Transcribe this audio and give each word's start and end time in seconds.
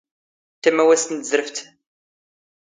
ⵜⴰⵎⴰⵡⴰⵙⵜ 0.61 1.07
ⵏ 1.13 1.17
ⵜⵣⵔⴼⵜ. 1.21 1.57